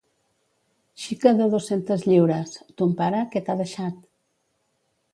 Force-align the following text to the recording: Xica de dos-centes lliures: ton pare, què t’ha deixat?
Xica 1.03 1.33
de 1.41 1.51
dos-centes 1.53 2.07
lliures: 2.09 2.57
ton 2.81 2.99
pare, 3.03 3.23
què 3.37 3.47
t’ha 3.47 3.61
deixat? 3.65 4.05